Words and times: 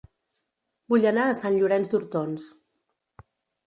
Vull 0.93 1.05
anar 1.11 1.27
a 1.33 1.37
Sant 1.43 1.59
Llorenç 1.61 1.95
d'Hortons 1.95 2.51